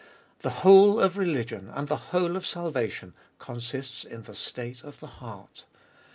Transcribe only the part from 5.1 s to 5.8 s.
heart.